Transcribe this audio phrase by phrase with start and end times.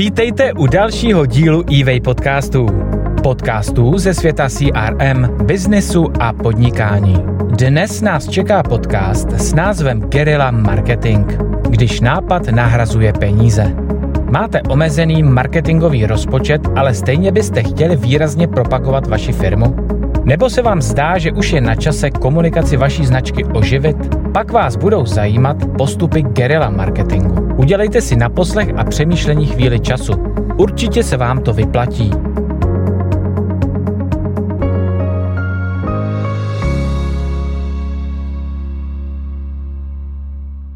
[0.00, 2.66] Vítejte u dalšího dílu eWay podcastů.
[3.22, 7.16] Podcastů ze světa CRM, biznesu a podnikání.
[7.58, 11.32] Dnes nás čeká podcast s názvem Guerilla Marketing,
[11.68, 13.74] když nápad nahrazuje peníze.
[14.30, 19.76] Máte omezený marketingový rozpočet, ale stejně byste chtěli výrazně propagovat vaši firmu?
[20.24, 23.96] Nebo se vám zdá, že už je na čase komunikaci vaší značky oživit?
[24.32, 27.54] Pak vás budou zajímat postupy guerilla marketingu.
[27.56, 30.12] Udělejte si na poslech a přemýšlení chvíli času.
[30.56, 32.10] Určitě se vám to vyplatí.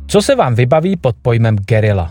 [0.06, 2.10] Co se vám vybaví pod pojmem guerilla?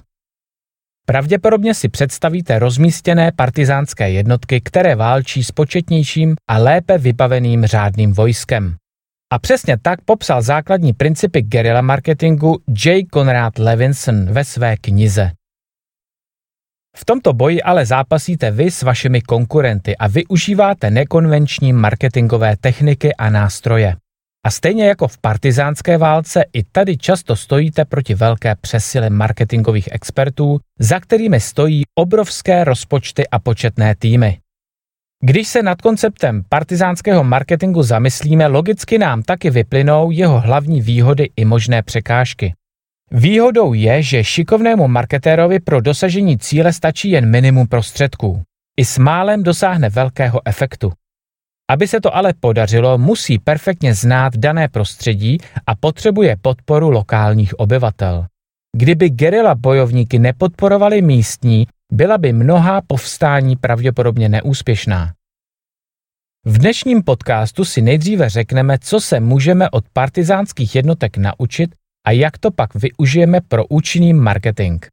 [1.06, 8.76] Pravděpodobně si představíte rozmístěné partizánské jednotky, které válčí s početnějším a lépe vybaveným řádným vojskem.
[9.34, 13.06] A přesně tak popsal základní principy guerilla marketingu J.
[13.14, 15.32] Conrad Levinson ve své knize.
[16.98, 23.30] V tomto boji ale zápasíte vy s vašimi konkurenty a využíváte nekonvenční marketingové techniky a
[23.30, 23.96] nástroje.
[24.46, 30.60] A stejně jako v partizánské válce, i tady často stojíte proti velké přesile marketingových expertů,
[30.80, 34.40] za kterými stojí obrovské rozpočty a početné týmy.
[35.26, 41.46] Když se nad konceptem partizánského marketingu zamyslíme, logicky nám taky vyplynou jeho hlavní výhody i
[41.46, 42.54] možné překážky.
[43.12, 48.42] Výhodou je, že šikovnému marketérovi pro dosažení cíle stačí jen minimum prostředků.
[48.78, 50.92] I s málem dosáhne velkého efektu.
[51.70, 58.26] Aby se to ale podařilo, musí perfektně znát dané prostředí a potřebuje podporu lokálních obyvatel.
[58.78, 65.14] Kdyby gerila bojovníky nepodporovali místní, byla by mnohá povstání pravděpodobně neúspěšná.
[66.46, 71.76] V dnešním podcastu si nejdříve řekneme, co se můžeme od partizánských jednotek naučit
[72.08, 74.86] a jak to pak využijeme pro účinný marketing.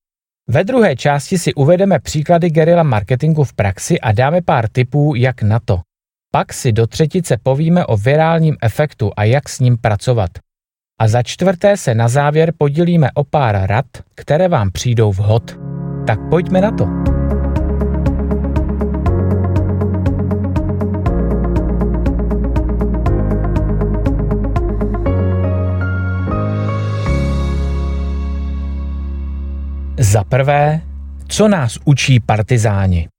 [0.48, 5.42] Ve druhé části si uvedeme příklady gerila marketingu v praxi a dáme pár tipů, jak
[5.42, 5.80] na to.
[6.32, 10.30] Pak si do třetice povíme o virálním efektu a jak s ním pracovat.
[11.00, 15.58] A za čtvrté se na závěr podělíme o pár rad, které vám přijdou vhod.
[16.06, 16.86] Tak pojďme na to.
[29.98, 30.80] Za prvé,
[31.28, 33.09] co nás učí partizáni?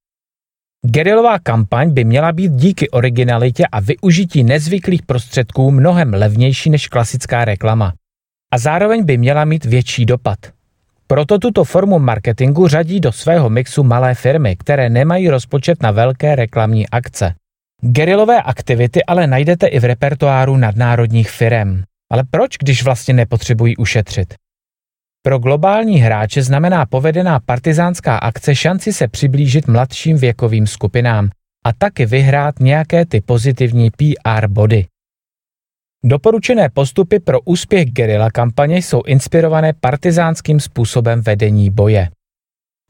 [0.85, 7.45] Gerilová kampaň by měla být díky originalitě a využití nezvyklých prostředků mnohem levnější než klasická
[7.45, 7.93] reklama.
[8.53, 10.37] A zároveň by měla mít větší dopad.
[11.07, 16.35] Proto tuto formu marketingu řadí do svého mixu malé firmy, které nemají rozpočet na velké
[16.35, 17.33] reklamní akce.
[17.81, 21.83] Gerilové aktivity ale najdete i v repertoáru nadnárodních firm.
[22.11, 24.33] Ale proč, když vlastně nepotřebují ušetřit?
[25.23, 31.29] Pro globální hráče znamená povedená partizánská akce šanci se přiblížit mladším věkovým skupinám
[31.65, 34.85] a taky vyhrát nějaké ty pozitivní PR body.
[36.03, 42.09] Doporučené postupy pro úspěch gerila kampaně jsou inspirované partizánským způsobem vedení boje.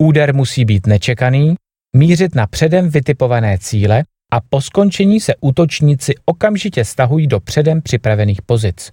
[0.01, 1.55] Úder musí být nečekaný,
[1.95, 4.03] mířit na předem vytipované cíle
[4.33, 8.91] a po skončení se útočníci okamžitě stahují do předem připravených pozic.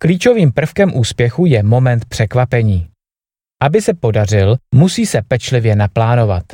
[0.00, 2.88] Klíčovým prvkem úspěchu je moment překvapení.
[3.62, 6.44] Aby se podařil, musí se pečlivě naplánovat.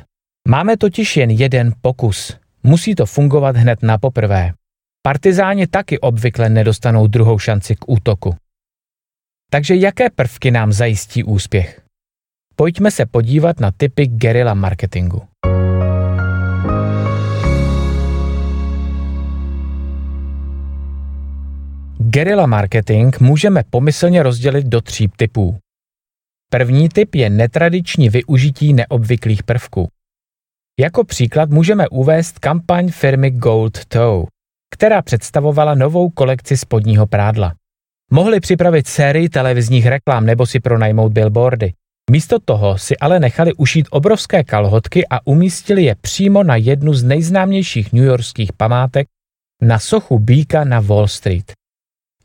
[0.48, 2.36] Máme totiž jen jeden pokus.
[2.62, 4.52] Musí to fungovat hned na poprvé.
[5.02, 8.36] Partizáni taky obvykle nedostanou druhou šanci k útoku.
[9.50, 11.80] Takže jaké prvky nám zajistí úspěch?
[12.56, 15.29] Pojďme se podívat na typy guerilla marketingu.
[22.12, 25.58] Guerilla marketing můžeme pomyslně rozdělit do tří typů.
[26.50, 29.88] První typ je netradiční využití neobvyklých prvků.
[30.80, 34.26] Jako příklad můžeme uvést kampaň firmy Gold Toe,
[34.74, 37.54] která představovala novou kolekci spodního prádla.
[38.10, 41.72] Mohli připravit sérii televizních reklam nebo si pronajmout billboardy.
[42.10, 47.02] Místo toho si ale nechali ušít obrovské kalhotky a umístili je přímo na jednu z
[47.02, 49.08] nejznámějších newyorských památek
[49.62, 51.59] na sochu býka na Wall Street.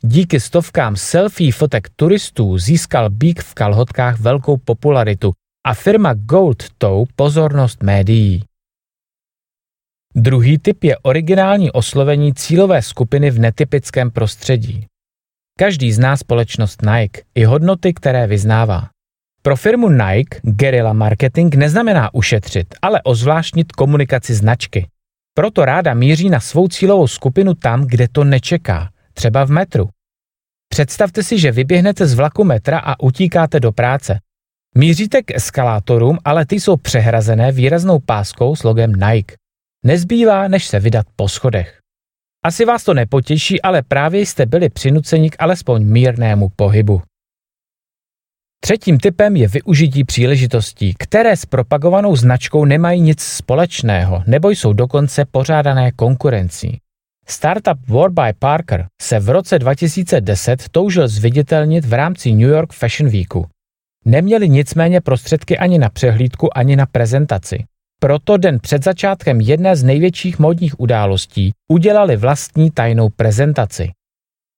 [0.08, 5.32] Díky stovkám selfie fotek turistů získal bík v kalhotkách velkou popularitu
[5.66, 8.44] a firma Gold Toe pozornost médií.
[10.14, 14.86] Druhý typ je originální oslovení cílové skupiny v netypickém prostředí.
[15.58, 18.88] Každý zná společnost Nike i hodnoty, které vyznává.
[19.42, 24.86] Pro firmu Nike guerilla marketing neznamená ušetřit, ale ozvláštnit komunikaci značky.
[25.34, 29.95] Proto ráda míří na svou cílovou skupinu tam, kde to nečeká, třeba v metru.
[30.68, 34.20] Představte si, že vyběhnete z vlaku metra a utíkáte do práce.
[34.74, 39.36] Míříte k eskalátorům, ale ty jsou přehrazené výraznou páskou s logem Nike.
[39.84, 41.78] Nezbývá, než se vydat po schodech.
[42.44, 47.02] Asi vás to nepotěší, ale právě jste byli přinuceni k alespoň mírnému pohybu.
[48.60, 55.24] Třetím typem je využití příležitostí, které s propagovanou značkou nemají nic společného nebo jsou dokonce
[55.24, 56.80] pořádané konkurencí.
[57.28, 63.46] Startup Warby Parker se v roce 2010 toužil zviditelnit v rámci New York Fashion Weeku.
[64.04, 67.64] Neměli nicméně prostředky ani na přehlídku, ani na prezentaci.
[68.00, 73.90] Proto den před začátkem jedné z největších módních událostí udělali vlastní tajnou prezentaci.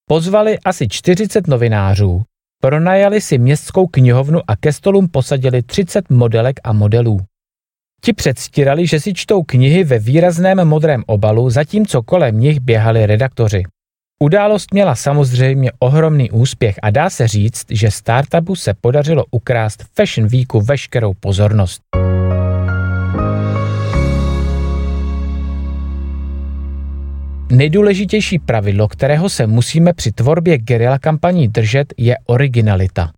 [0.09, 2.23] Pozvali asi 40 novinářů,
[2.63, 7.21] pronajali si městskou knihovnu a ke stolům posadili 30 modelek a modelů.
[8.01, 13.63] Ti předstírali, že si čtou knihy ve výrazném modrém obalu, zatímco kolem nich běhali redaktoři.
[14.23, 20.29] Událost měla samozřejmě ohromný úspěch a dá se říct, že startupu se podařilo ukrást Fashion
[20.29, 21.81] Weeku veškerou pozornost.
[27.53, 33.13] Nejdůležitější pravidlo, kterého se musíme při tvorbě gerila kampaní držet, je originalita.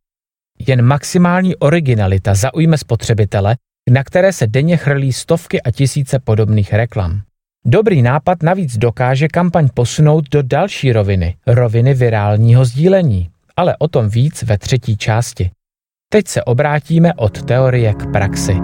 [0.66, 3.56] Jen maximální originalita zaujme spotřebitele,
[3.90, 7.22] na které se denně chrlí stovky a tisíce podobných reklam.
[7.64, 14.08] Dobrý nápad navíc dokáže kampaň posunout do další roviny, roviny virálního sdílení, ale o tom
[14.08, 15.50] víc ve třetí části.
[16.12, 18.56] Teď se obrátíme od teorie k praxi.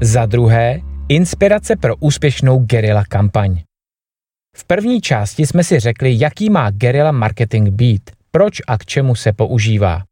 [0.00, 3.60] Za druhé, inspirace pro úspěšnou gerila kampaň.
[4.56, 9.14] V první části jsme si řekli, jaký má gerila marketing být, proč a k čemu
[9.14, 10.02] se používá.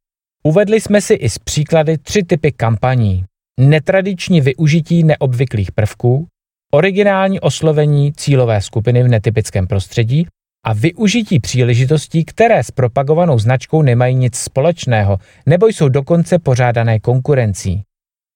[0.44, 3.24] Uvedli jsme si i z příklady tři typy kampaní.
[3.60, 6.26] Netradiční využití neobvyklých prvků,
[6.74, 10.26] originální oslovení cílové skupiny v netypickém prostředí
[10.66, 17.82] a využití příležitostí, které s propagovanou značkou nemají nic společného nebo jsou dokonce pořádané konkurencí.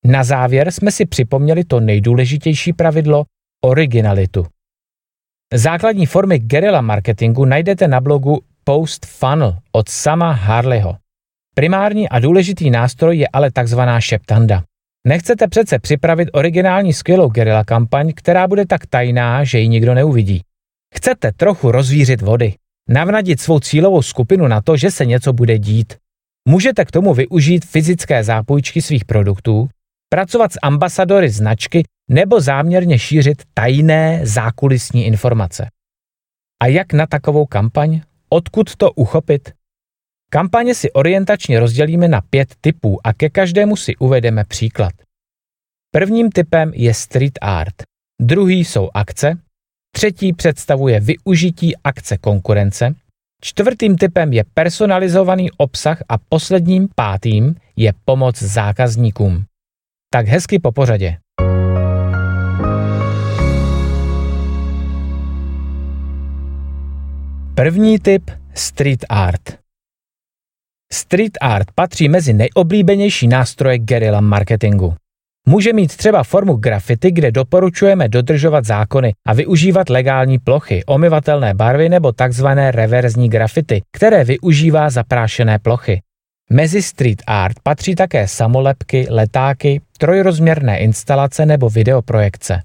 [0.05, 3.25] Na závěr jsme si připomněli to nejdůležitější pravidlo
[3.65, 4.45] originalitu.
[5.53, 10.97] Základní formy guerilla marketingu najdete na blogu Post Funnel od sama Harleyho.
[11.55, 14.63] Primární a důležitý nástroj je ale takzvaná šeptanda.
[15.07, 20.41] Nechcete přece připravit originální skvělou guerilla kampaň, která bude tak tajná, že ji nikdo neuvidí.
[20.95, 22.53] Chcete trochu rozvířit vody,
[22.89, 25.93] navnadit svou cílovou skupinu na to, že se něco bude dít.
[26.47, 29.69] Můžete k tomu využít fyzické zápůjčky svých produktů,
[30.09, 35.69] pracovat s ambasadory značky nebo záměrně šířit tajné zákulisní informace.
[36.63, 38.01] A jak na takovou kampaň?
[38.29, 39.51] Odkud to uchopit?
[40.31, 44.93] Kampaně si orientačně rozdělíme na pět typů a ke každému si uvedeme příklad.
[45.91, 47.75] Prvním typem je street art,
[48.21, 49.37] druhý jsou akce,
[49.95, 52.95] třetí představuje využití akce konkurence,
[53.41, 59.45] čtvrtým typem je personalizovaný obsah a posledním pátým je pomoc zákazníkům.
[60.13, 61.17] Tak hezky po pořadě.
[67.55, 69.41] První typ street art.
[70.93, 74.95] Street art patří mezi nejoblíbenější nástroje guerilla marketingu.
[75.47, 81.89] Může mít třeba formu grafity, kde doporučujeme dodržovat zákony a využívat legální plochy, omyvatelné barvy
[81.89, 86.01] nebo takzvané reverzní grafity, které využívá zaprášené plochy.
[86.53, 92.61] Mezi street art patří také samolepky, letáky, trojrozměrné instalace nebo videoprojekce.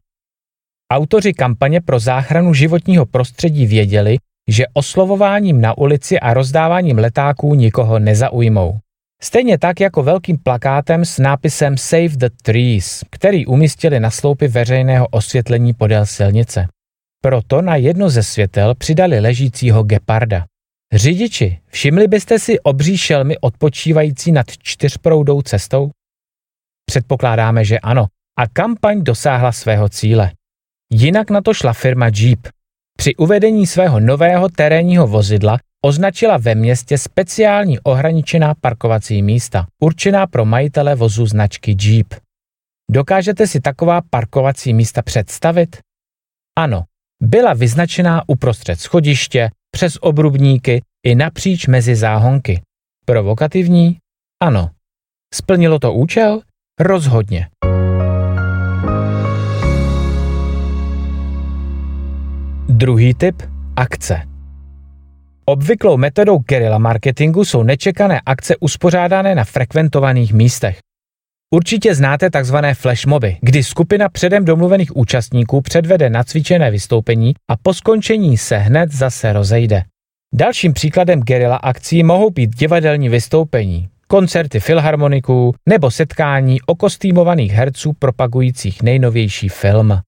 [0.93, 4.17] Autoři kampaně pro záchranu životního prostředí věděli,
[4.49, 8.79] že oslovováním na ulici a rozdáváním letáků nikoho nezaujmou.
[9.23, 15.09] Stejně tak jako velkým plakátem s nápisem Save the Trees, který umístili na sloupy veřejného
[15.11, 16.67] osvětlení podél silnice.
[17.21, 20.45] Proto na jedno ze světel přidali ležícího geparda.
[20.93, 25.91] Řidiči, všimli byste si obří šelmy odpočívající nad čtyřproudou cestou?
[26.87, 28.07] Předpokládáme, že ano.
[28.39, 30.33] A kampaň dosáhla svého cíle.
[30.93, 32.49] Jinak na to šla firma Jeep.
[32.99, 40.45] Při uvedení svého nového terénního vozidla označila ve městě speciální ohraničená parkovací místa, určená pro
[40.45, 42.15] majitele vozu značky Jeep.
[42.91, 45.77] Dokážete si taková parkovací místa představit?
[46.59, 46.85] Ano,
[47.23, 52.61] byla vyznačená uprostřed schodiště, přes obrubníky i napříč mezi záhonky.
[53.07, 53.97] Provokativní?
[54.43, 54.71] Ano.
[55.35, 56.41] Splnilo to účel?
[56.81, 57.49] Rozhodně.
[62.69, 63.43] Druhý typ–
[63.77, 64.21] akce.
[65.45, 70.79] Obvyklou metodou guerilla marketingu jsou nečekané akce uspořádané na frekventovaných místech.
[71.55, 72.57] Určitě znáte tzv.
[72.75, 79.33] flashmoby, kdy skupina předem domluvených účastníků předvede nacvičené vystoupení a po skončení se hned zase
[79.33, 79.83] rozejde.
[80.35, 88.83] Dalším příkladem gerila akcí mohou být divadelní vystoupení, koncerty filharmoniků nebo setkání okostýmovaných herců propagujících
[88.83, 89.99] nejnovější film.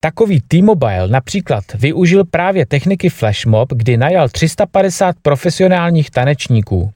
[0.00, 6.92] Takový T-Mobile například využil právě techniky flashmob, kdy najal 350 profesionálních tanečníků.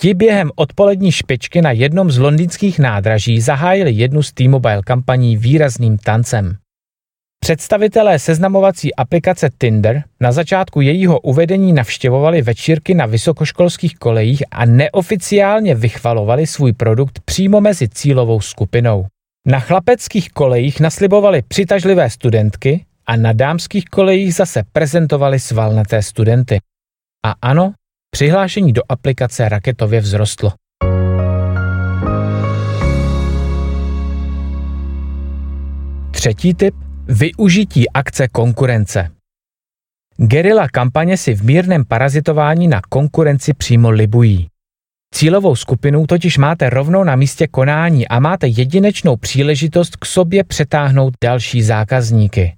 [0.00, 5.98] Ti během odpolední špičky na jednom z londýnských nádraží zahájili jednu z T-Mobile kampaní výrazným
[5.98, 6.56] tancem.
[7.40, 15.74] Představitelé seznamovací aplikace Tinder na začátku jejího uvedení navštěvovali večírky na vysokoškolských kolejích a neoficiálně
[15.74, 19.06] vychvalovali svůj produkt přímo mezi cílovou skupinou.
[19.46, 26.58] Na chlapeckých kolejích naslibovali přitažlivé studentky a na dámských kolejích zase prezentovali svalnaté studenty.
[27.26, 27.72] A ano,
[28.10, 30.52] přihlášení do aplikace raketově vzrostlo.
[36.10, 36.74] Třetí typ
[37.08, 39.10] Využití akce konkurence.
[40.18, 44.48] Gerila kampaně si v mírném parazitování na konkurenci přímo libují.
[45.14, 51.14] Cílovou skupinu totiž máte rovnou na místě konání a máte jedinečnou příležitost k sobě přetáhnout
[51.24, 52.56] další zákazníky.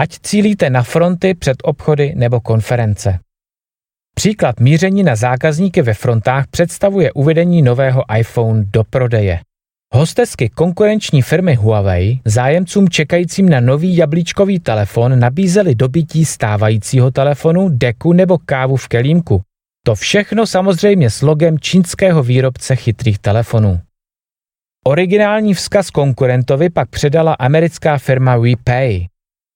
[0.00, 3.18] Ať cílíte na fronty před obchody nebo konference.
[4.14, 9.40] Příklad míření na zákazníky ve frontách představuje uvedení nového iPhone do prodeje.
[9.94, 18.12] Hostesky konkurenční firmy Huawei zájemcům čekajícím na nový jablíčkový telefon nabízely dobytí stávajícího telefonu, deku
[18.12, 19.42] nebo kávu v kelímku.
[19.86, 23.80] To všechno samozřejmě s logem čínského výrobce chytrých telefonů.
[24.86, 29.06] Originální vzkaz konkurentovi pak předala americká firma WePay.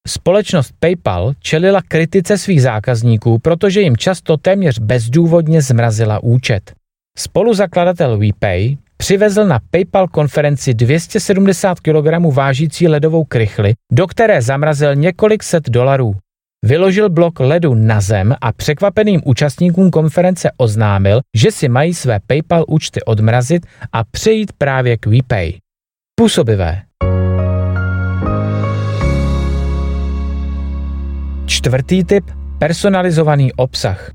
[0.09, 6.73] Společnost PayPal čelila kritice svých zákazníků, protože jim často téměř bezdůvodně zmrazila účet.
[7.19, 15.43] Spoluzakladatel WePay přivezl na PayPal konferenci 270 kg vážící ledovou krychli, do které zamrazil několik
[15.43, 16.15] set dolarů.
[16.65, 22.65] Vyložil blok ledu na zem a překvapeným účastníkům konference oznámil, že si mají své PayPal
[22.69, 25.53] účty odmrazit a přejít právě k WePay.
[26.15, 26.83] Působivé.
[31.65, 32.25] Čtvrtý typ–
[32.59, 34.11] personalizovaný obsah.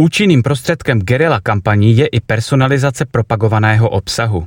[0.00, 4.46] Účinným prostředkem gerila kampaní je i personalizace propagovaného obsahu.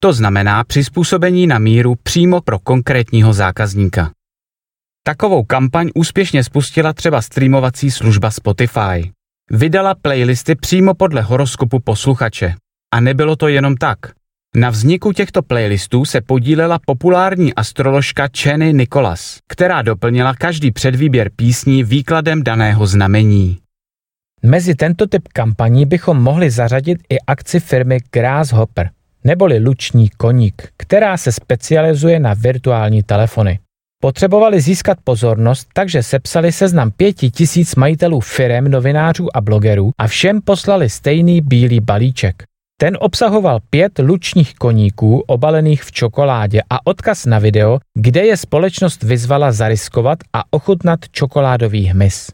[0.00, 4.10] To znamená přizpůsobení na míru přímo pro konkrétního zákazníka.
[5.02, 9.12] Takovou kampaň úspěšně spustila třeba streamovací služba Spotify.
[9.50, 12.54] Vydala playlisty přímo podle horoskopu posluchače.
[12.94, 13.98] A nebylo to jenom tak.
[14.56, 21.84] Na vzniku těchto playlistů se podílela populární astroložka Chenny Nicholas, která doplnila každý předvýběr písní
[21.84, 23.58] výkladem daného znamení.
[24.42, 28.90] Mezi tento typ kampaní bychom mohli zařadit i akci firmy Grasshopper,
[29.24, 33.58] neboli luční koník, která se specializuje na virtuální telefony.
[34.02, 40.40] Potřebovali získat pozornost, takže sepsali seznam pěti tisíc majitelů firem, novinářů a blogerů a všem
[40.40, 42.44] poslali stejný bílý balíček.
[42.84, 49.02] Ten obsahoval pět lučních koníků obalených v čokoládě a odkaz na video, kde je společnost
[49.02, 52.30] vyzvala zariskovat a ochutnat čokoládový hmyz.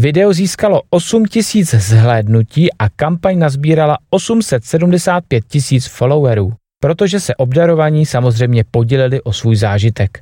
[0.00, 8.64] Video získalo 8 tisíc zhlédnutí a kampaň nazbírala 875 tisíc followerů, protože se obdarovaní samozřejmě
[8.70, 10.20] podělili o svůj zážitek.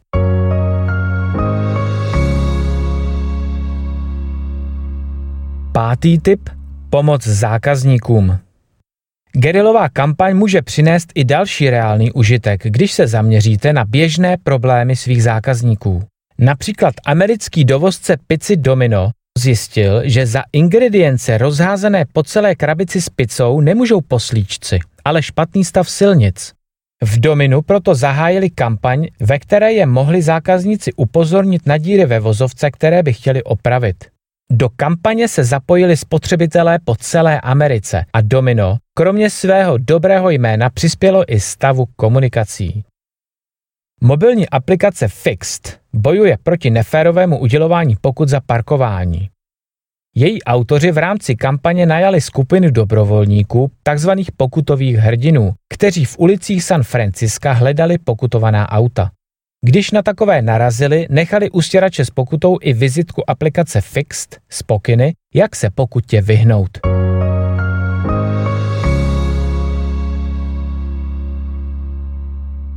[5.73, 6.49] Pátý tip–
[6.91, 8.50] pomoc zákazníkům.
[9.33, 15.23] Gerilová kampaň může přinést i další reálný užitek, když se zaměříte na běžné problémy svých
[15.23, 16.03] zákazníků.
[16.39, 23.61] Například americký dovozce pici Domino zjistil, že za ingredience rozházené po celé krabici s pizzou
[23.61, 26.53] nemůžou poslíčci, ale špatný stav silnic.
[27.05, 32.71] V Dominu proto zahájili kampaň, ve které je mohli zákazníci upozornit na díry ve vozovce,
[32.71, 33.97] které by chtěli opravit.
[34.53, 41.25] Do kampaně se zapojili spotřebitelé po celé Americe a Domino, kromě svého dobrého jména, přispělo
[41.33, 42.85] i stavu komunikací.
[44.01, 49.31] Mobilní aplikace Fixed bojuje proti neférovému udělování pokut za parkování.
[50.15, 56.83] Její autoři v rámci kampaně najali skupinu dobrovolníků, takzvaných pokutových hrdinů, kteří v ulicích San
[56.83, 59.11] Franciska hledali pokutovaná auta.
[59.65, 65.15] Když na takové narazili, nechali u stěrače s pokutou i vizitku aplikace Fixed z pokyny,
[65.35, 66.79] jak se pokutě vyhnout.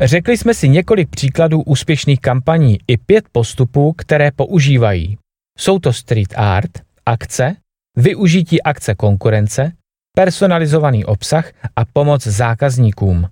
[0.02, 5.18] Řekli jsme si několik příkladů úspěšných kampaní i pět postupů, které používají.
[5.60, 6.72] Jsou to street art,
[7.06, 7.56] akce,
[7.98, 9.72] využití akce konkurence,
[10.16, 13.28] personalizovaný obsah a pomoc zákazníkům.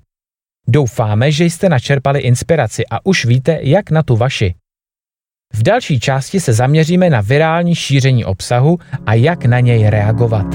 [0.68, 4.56] Doufáme, že jste načerpali inspiraci a už víte, jak na tu vaši.
[5.54, 10.46] V další části se zaměříme na virální šíření obsahu a jak na něj reagovat.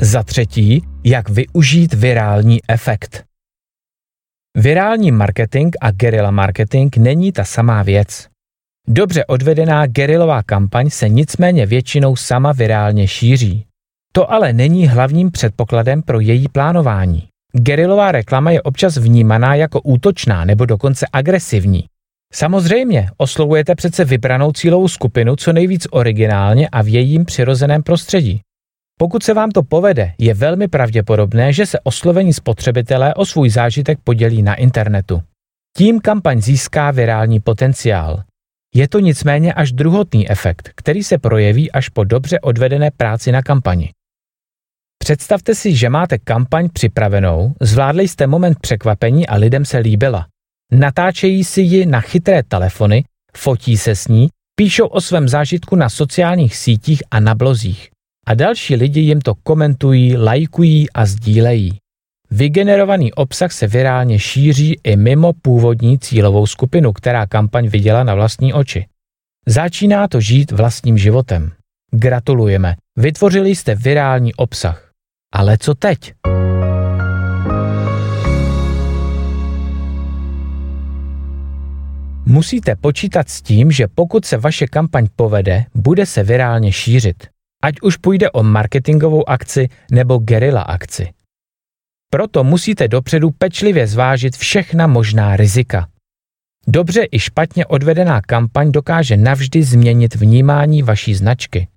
[0.00, 3.24] Za třetí, jak využít virální efekt.
[4.56, 8.28] Virální marketing a guerilla marketing není ta samá věc.
[8.88, 13.66] Dobře odvedená gerilová kampaň se nicméně většinou sama virálně šíří.
[14.12, 17.28] To ale není hlavním předpokladem pro její plánování.
[17.52, 21.84] Gerilová reklama je občas vnímaná jako útočná nebo dokonce agresivní.
[22.32, 28.40] Samozřejmě, oslovujete přece vybranou cílovou skupinu co nejvíc originálně a v jejím přirozeném prostředí.
[28.98, 33.98] Pokud se vám to povede, je velmi pravděpodobné, že se oslovení spotřebitelé o svůj zážitek
[34.04, 35.22] podělí na internetu.
[35.76, 38.22] Tím kampaň získá virální potenciál.
[38.74, 43.42] Je to nicméně až druhotný efekt, který se projeví až po dobře odvedené práci na
[43.42, 43.90] kampani.
[44.98, 50.26] Představte si, že máte kampaň připravenou, zvládli jste moment překvapení a lidem se líbila.
[50.72, 53.04] Natáčejí si ji na chytré telefony,
[53.36, 57.93] fotí se s ní, píšou o svém zážitku na sociálních sítích a na blozích
[58.26, 61.78] a další lidi jim to komentují, lajkují a sdílejí.
[62.30, 68.52] Vygenerovaný obsah se virálně šíří i mimo původní cílovou skupinu, která kampaň viděla na vlastní
[68.52, 68.86] oči.
[69.46, 71.52] Začíná to žít vlastním životem.
[71.92, 74.90] Gratulujeme, vytvořili jste virální obsah.
[75.32, 76.12] Ale co teď?
[82.26, 87.33] Musíte počítat s tím, že pokud se vaše kampaň povede, bude se virálně šířit
[87.64, 91.08] ať už půjde o marketingovou akci nebo gerila akci.
[92.10, 95.88] Proto musíte dopředu pečlivě zvážit všechna možná rizika.
[96.66, 101.68] Dobře i špatně odvedená kampaň dokáže navždy změnit vnímání vaší značky.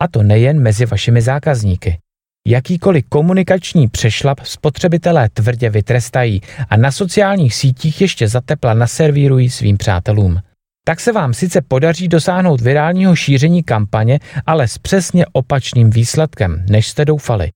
[0.00, 1.98] A to nejen mezi vašimi zákazníky.
[2.46, 10.40] Jakýkoliv komunikační přešlap spotřebitelé tvrdě vytrestají a na sociálních sítích ještě zatepla naservírují svým přátelům
[10.84, 16.88] tak se vám sice podaří dosáhnout virálního šíření kampaně, ale s přesně opačným výsledkem, než
[16.88, 17.50] jste doufali.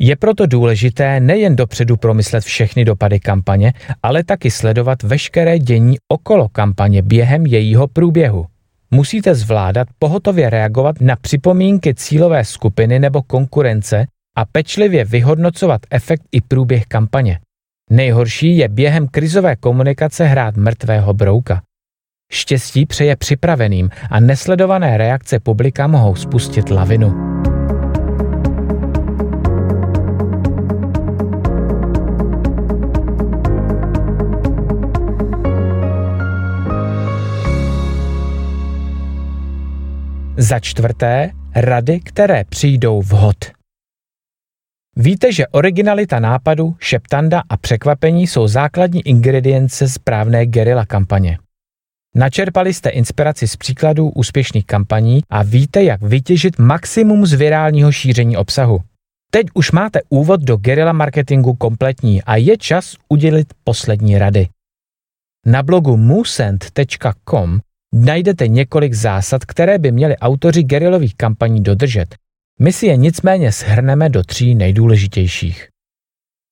[0.00, 6.48] Je proto důležité nejen dopředu promyslet všechny dopady kampaně, ale taky sledovat veškeré dění okolo
[6.48, 8.46] kampaně během jejího průběhu.
[8.90, 16.40] Musíte zvládat pohotově reagovat na připomínky cílové skupiny nebo konkurence a pečlivě vyhodnocovat efekt i
[16.40, 17.38] průběh kampaně.
[17.90, 21.62] Nejhorší je během krizové komunikace hrát mrtvého brouka.
[22.32, 27.34] Štěstí přeje připraveným a nesledované reakce publika mohou spustit lavinu.
[40.36, 43.36] Za čtvrté, rady, které přijdou vhod.
[44.96, 51.38] Víte, že originalita nápadu, šeptanda a překvapení jsou základní ingredience správné gerila kampaně.
[52.16, 58.36] Načerpali jste inspiraci z příkladů úspěšných kampaní a víte, jak vytěžit maximum z virálního šíření
[58.36, 58.80] obsahu.
[59.30, 64.48] Teď už máte úvod do gerila marketingu kompletní a je čas udělit poslední rady.
[65.46, 67.60] Na blogu musent.com
[67.94, 72.14] najdete několik zásad, které by měli autoři gerilových kampaní dodržet.
[72.60, 75.68] My si je nicméně shrneme do tří nejdůležitějších.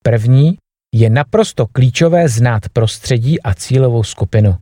[0.05, 0.59] První
[0.94, 4.57] je naprosto klíčové znát prostředí a cílovou skupinu.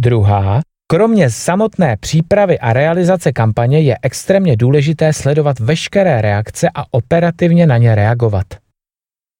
[0.00, 7.66] Druhá, kromě samotné přípravy a realizace kampaně je extrémně důležité sledovat veškeré reakce a operativně
[7.66, 8.46] na ně reagovat.